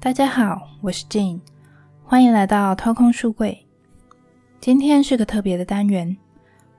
[0.00, 1.40] 大家好，我是 Jane，
[2.04, 3.66] 欢迎来到掏空书柜。
[4.60, 6.16] 今天是个特别的单元，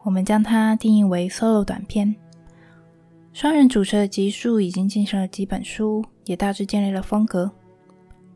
[0.03, 2.15] 我们将它定义为 solo 短片。
[3.33, 7.51] 双人主持的集数已经进行了几本书，也大致建立了风格。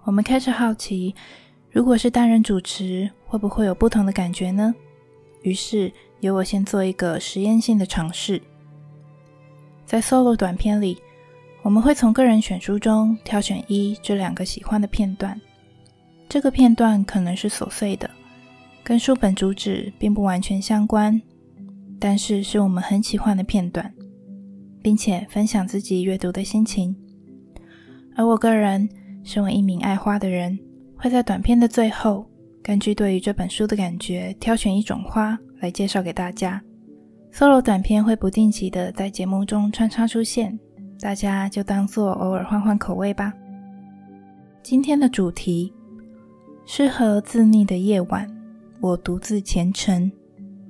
[0.03, 1.15] 我们开始好奇，
[1.71, 4.75] 如果是单人主持，会不会有不同的感觉呢？
[5.43, 5.89] 于是
[6.19, 8.41] 由我先做一个实验性的尝试。
[9.85, 11.01] 在 solo 短片里，
[11.63, 15.39] 我们会从个人选书中挑选一至两个喜欢的片段。
[16.29, 18.09] 这个片段可能是琐碎的，
[18.83, 21.19] 跟书本主旨并不完全相关，
[21.99, 23.91] 但是是我们很喜欢的片段。
[24.83, 26.93] 并且分享自己阅读的心情。
[28.17, 28.87] 而我个人
[29.23, 30.59] 身为一名爱花的人，
[30.97, 32.29] 会在短片的最后，
[32.61, 36.61] 根据对于这本书的感觉，挑选一种花来介绍给大家。
[37.31, 40.59] solo 短片会不定期的在节目中穿插出现，
[41.03, 43.33] 大家就当做偶尔换换口味吧。
[44.61, 45.73] 今天的主题：
[46.65, 48.25] 适合自溺的夜晚，
[48.79, 50.09] 我独自前程。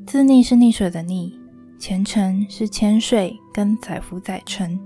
[0.08, 1.32] 自溺是溺水的溺。
[1.78, 4.80] 前程是潜水跟载浮载沉，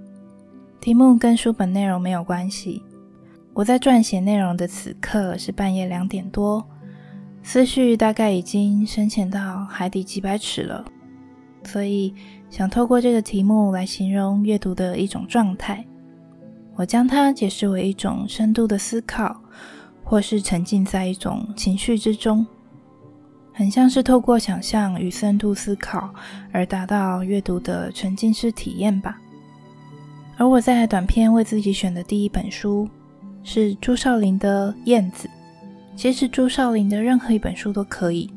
[0.81, 2.83] 题目跟书本内容没有关系。
[3.53, 6.67] 我在撰写内容的此刻是半夜两点多，
[7.41, 10.83] 思绪大概已经深潜到海底几百尺了，
[11.63, 12.13] 所以
[12.49, 15.85] 想透过这个题目来形容阅读的一种状态。
[16.75, 19.35] 我将它解释为一种深度的思考，
[20.03, 22.45] 或是沉浸在一种情绪之中。
[23.51, 26.13] 很像是透过想象与深度思考
[26.51, 29.19] 而达到阅读的沉浸式体验吧。
[30.37, 32.87] 而我在短片为自己选的第一本书
[33.43, 35.27] 是朱少林的《燕子》。
[35.95, 38.31] 其实朱少林的任何一本书都可以，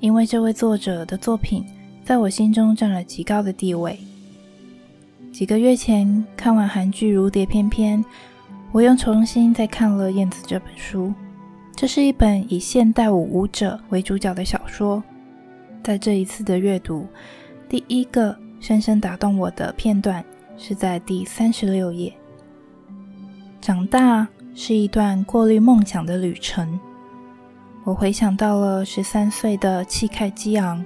[0.00, 1.64] 因为这位作者的作品
[2.04, 3.98] 在我心中占了极高的地位。
[5.32, 7.98] 几个月前看完韩剧《如蝶翩翩》，
[8.72, 11.12] 我又重新再看了《燕子》这本书。
[11.74, 15.02] 这是一本以现代舞舞者为主角的小说。
[15.82, 17.06] 在这一次的阅读，
[17.68, 20.24] 第一个深深打动我的片段
[20.56, 22.14] 是在第三十六页。
[23.60, 26.78] 长大是一段过滤梦想的旅程。
[27.82, 30.84] 我回想到了十三岁的气概激昂，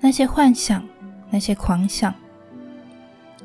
[0.00, 0.82] 那些幻想，
[1.30, 2.14] 那些狂想。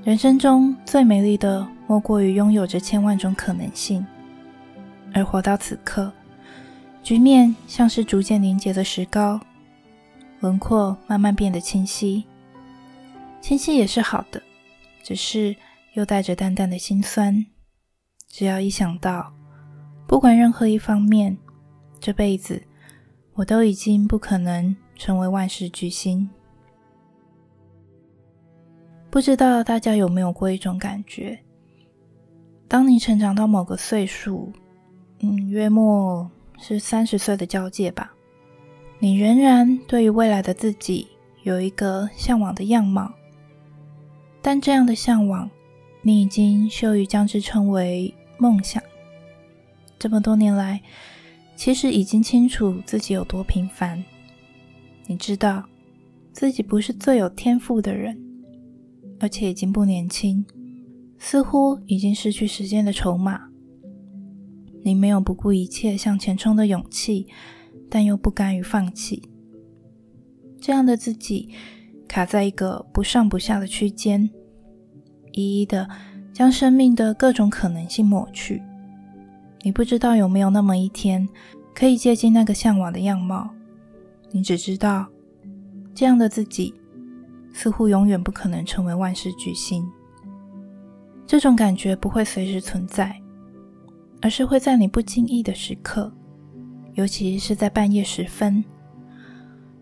[0.04, 4.06] 人生中最美丽的，莫过于拥有着千万种可能性，
[5.14, 6.12] 而活到此刻。
[7.04, 9.40] 局面像是逐渐凝结的石膏，
[10.40, 12.26] 轮廓慢慢变得清晰。
[13.42, 14.42] 清晰也是好的，
[15.04, 15.56] 只是
[15.94, 17.46] 又带着淡淡的心酸。
[18.28, 19.34] 只要一想到，
[20.08, 21.38] 不管任何一方面，
[22.00, 22.62] 这辈子
[23.34, 26.30] 我都已经不可能成为万事巨星。
[29.12, 31.38] 不知道大家有没有过一种感觉？
[32.68, 34.52] 当你成长到某个岁数，
[35.20, 36.32] 嗯，约莫。
[36.64, 38.14] 是三十岁的交界吧，
[39.00, 41.08] 你仍然对于未来的自己
[41.42, 43.12] 有一个向往的样貌，
[44.44, 45.50] 但这样的向往，
[46.04, 48.82] 你已经羞于将之称为梦想。
[49.98, 50.80] 这么多年来，
[51.56, 54.04] 其实已经清楚自己有多平凡。
[55.08, 55.68] 你知道
[56.32, 58.16] 自己不是最有天赋的人，
[59.22, 60.44] 而且已经不年轻，
[61.20, 63.50] 似乎已经失去时间的筹码。
[64.84, 67.28] 你没有不顾一切向前冲的勇气，
[67.88, 69.22] 但又不甘于放弃。
[70.60, 71.50] 这样的自己
[72.08, 74.28] 卡在一个不上不下的区间，
[75.32, 75.88] 一一的
[76.34, 78.64] 将生命的各种可能性抹去。
[79.62, 81.30] 你不知道有没有那么一天
[81.76, 83.52] 可以接近那个向往的样貌，
[84.32, 85.08] 你只知道
[85.94, 86.74] 这样的自己
[87.54, 89.88] 似乎永远不可能成为万事巨星。
[91.26, 93.16] 这种感觉不会随时存在。
[94.24, 96.14] 而是会在你不经意的时刻，
[96.94, 98.64] 尤其是在半夜时分，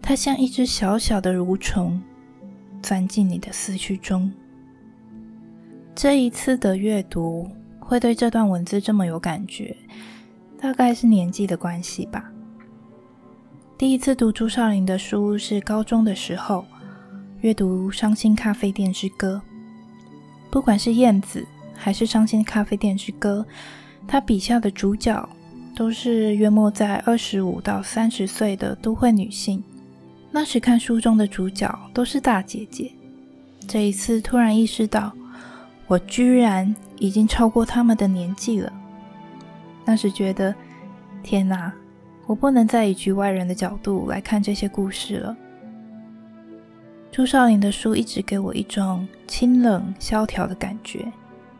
[0.01, 2.01] 它像一只小小的蠕虫，
[2.81, 4.31] 钻进你的思绪中。
[5.93, 7.51] 这一次的阅读
[7.81, 9.75] 会对这段文字这么有感觉，
[10.57, 12.31] 大概是年纪的关系吧。
[13.77, 16.63] 第一次读朱少林的书是高中的时候，
[17.41, 19.41] 阅读《伤心咖啡店之歌》，
[20.49, 23.45] 不管是燕子还是《伤心咖啡店之歌》。
[24.05, 25.29] 他笔下的主角
[25.73, 29.63] 都是约莫在二十五到三十岁的都会女性。
[30.31, 32.91] 那时看书中的主角都是大姐姐，
[33.65, 35.13] 这一次突然意识到，
[35.87, 38.71] 我居然已经超过他们的年纪了。
[39.85, 40.53] 那时觉得，
[41.23, 41.71] 天哪，
[42.25, 45.37] 我不能再以局外人的角度来看这些故事了。
[47.11, 51.11] 朱少林的书一直给我一种清冷萧条的感觉。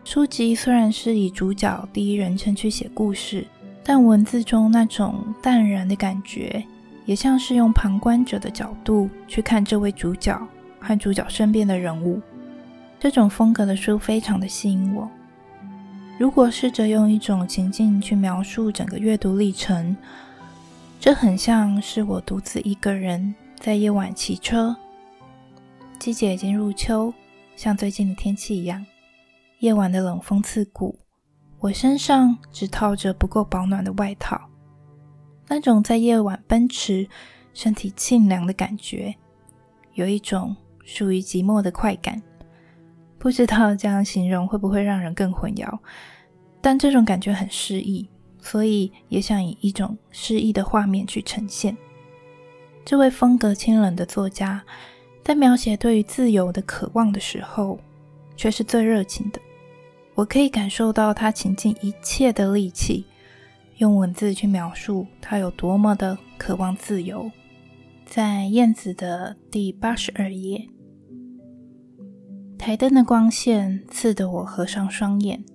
[0.06, 3.46] 书籍虽然是以主角第一人称去写故事，
[3.84, 6.64] 但文字中那种淡然的感觉，
[7.06, 10.40] 也像是用旁观者的角度去看这位主角
[10.80, 12.22] 和主角身边的人物。
[13.00, 15.10] 这种风格的书非常的吸引我。
[16.18, 19.96] 如果试着用一种情境去描述整个阅读历程，
[21.00, 24.76] 这很像是我独自一个人在夜晚骑车。
[26.00, 27.14] 季节已经入秋，
[27.58, 28.86] 像最近的天气一样，
[29.60, 30.98] 夜晚的冷风刺骨。
[31.60, 34.40] 我身上只套着不够保暖的外套，
[35.50, 37.06] 那种在夜晚奔驰、
[37.54, 39.14] 身体沁凉的感觉，
[39.94, 40.56] 有一种
[40.86, 42.22] 属于寂寞的快感。
[43.18, 45.78] 不知道这样形容会不会让人更混淆，
[46.62, 48.10] 但这种感觉很诗意，
[48.42, 51.76] 所以也想以一种诗意的画面去呈现。
[52.86, 54.64] 这位风格清冷的作家，
[55.30, 57.80] 在描写对于自由的渴望的时候，
[58.36, 59.40] 却是最热情的。
[60.16, 63.06] 我可以感受到他倾尽一切的力气，
[63.78, 67.30] 用文字去描述他有多么的渴望自由。
[68.08, 70.68] 在燕子的第八十二页。
[72.58, 75.46] 台灯的光线刺得我合上双眼，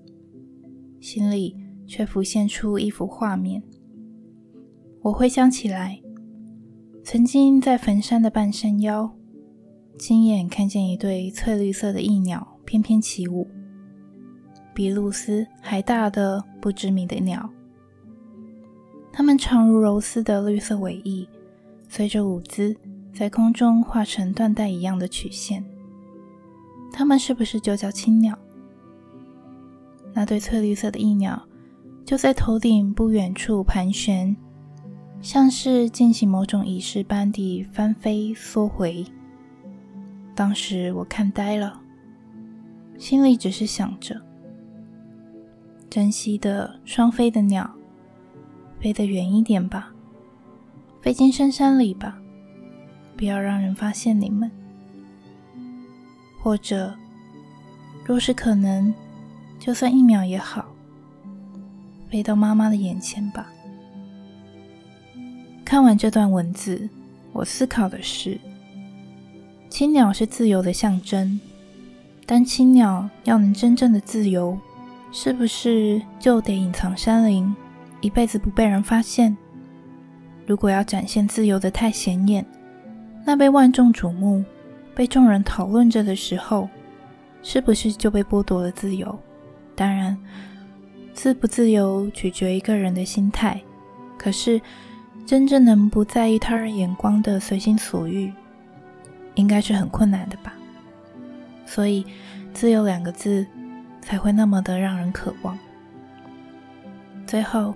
[1.01, 3.61] 心里却浮现出一幅画面。
[5.03, 6.01] 我回想起来，
[7.03, 9.13] 曾经在坟山的半山腰，
[9.97, 13.47] 亲眼看见一对翠绿色的翼鸟翩翩起舞，
[14.75, 17.49] 比露丝还大的不知名的鸟。
[19.13, 21.29] 它们长如柔丝的绿色尾翼，
[21.89, 22.77] 随着舞姿
[23.13, 25.65] 在空中画成缎带一样的曲线。
[26.93, 28.37] 它们是不是就叫青鸟？
[30.13, 31.41] 那对翠绿色的翼鸟
[32.05, 34.37] 就在头顶不远处盘旋，
[35.21, 39.07] 像是进行某种仪式般地翻飞缩回。
[40.35, 41.81] 当时我看呆了，
[42.99, 44.21] 心里只是想着：
[45.89, 47.71] 珍惜的双飞的鸟，
[48.81, 49.93] 飞得远一点吧，
[51.01, 52.19] 飞进深山里吧，
[53.17, 54.51] 不要让人发现你们。
[56.43, 56.95] 或者，
[58.05, 58.93] 若是可能，
[59.59, 60.67] 就算一秒也好，
[62.11, 63.51] 飞到妈妈的眼前吧。
[65.65, 66.91] 看完这段文字，
[67.33, 68.39] 我思考的是：
[69.75, 71.41] 青鸟是自由的象征，
[72.25, 74.57] 但青鸟要能真正的自由，
[75.11, 77.53] 是不是就得隐藏山林，
[78.01, 79.37] 一辈子不被人发现？
[80.47, 82.47] 如果要展现自由的太显眼，
[83.27, 84.45] 那被万众瞩目。
[84.95, 86.69] 被众人讨论着的时候，
[87.43, 89.19] 是不是就被剥夺了自由？
[89.75, 90.17] 当然，
[91.13, 93.61] 自不自由取决一个人的心态。
[94.17, 94.61] 可是，
[95.27, 98.33] 真正能不在意他人眼光的随心所欲，
[99.35, 100.53] 应该是很困难的吧？
[101.67, 102.05] 所以
[102.53, 103.47] ，“自由”两个字
[104.01, 105.59] 才会那么的让人渴望。
[107.27, 107.75] 最后，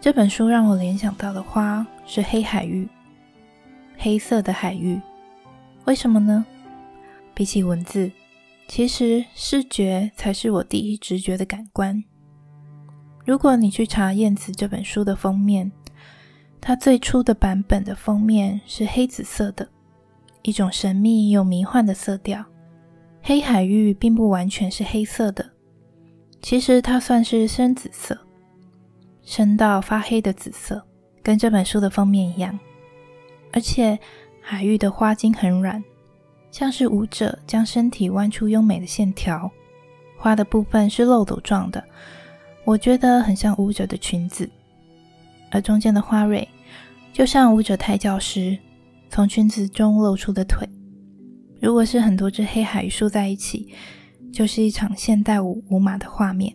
[0.00, 2.88] 这本书让我联想到的花是黑海域，
[3.96, 5.00] 黑色的海域。
[5.84, 6.44] 为什么呢？
[7.32, 8.10] 比起文字，
[8.66, 12.02] 其实视觉才是我第一直觉的感官。
[13.24, 15.70] 如果你去查《燕子》这本书的封面，
[16.60, 19.68] 它最初的版本的封面是黑紫色的，
[20.46, 22.44] 一种神秘又迷幻的色调。
[23.22, 25.44] 黑海域并不完全是黑色的，
[26.40, 28.18] 其实它算是深紫色，
[29.22, 30.82] 深到发黑的紫色，
[31.22, 32.58] 跟这本书的封面一样，
[33.52, 33.98] 而且。
[34.48, 35.82] 海域的花茎很软，
[36.52, 39.50] 像是舞者将身体弯出优美的线条。
[40.16, 41.82] 花的部分是漏斗状的，
[42.64, 44.48] 我觉得很像舞者的裙子。
[45.50, 46.48] 而中间的花蕊，
[47.12, 48.56] 就像舞者抬脚时
[49.08, 50.68] 从裙子中露出的腿。
[51.60, 53.68] 如果是很多只黑海鱼竖在一起，
[54.32, 56.54] 就是一场现代舞舞马的画面。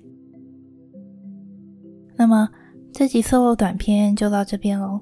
[2.15, 2.50] 那么
[2.93, 5.01] 这集 solo 短片就到这边喽，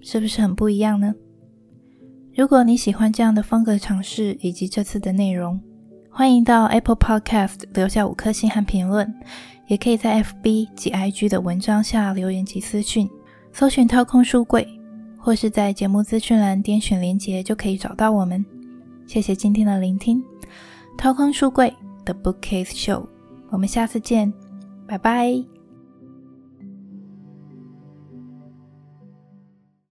[0.00, 1.14] 是不是很不一样呢？
[2.36, 5.58] 如果你喜欢这样的风格尝试以及这次的内容，
[6.10, 9.12] 欢迎到 Apple Podcast 留下五颗星和评论，
[9.66, 13.08] 也可以在 FB 及 IG 的文章下留言及私讯，
[13.52, 14.68] 搜寻“掏空书柜”，
[15.28, 18.42] 或是在节目资讯栏点选连结就可以找到我们。
[19.06, 20.22] 谢谢今天的聆听，
[20.96, 21.70] 《掏空书柜》
[22.06, 23.04] The Bookcase Show，
[23.50, 24.32] 我们下次见，
[24.86, 25.57] 拜拜。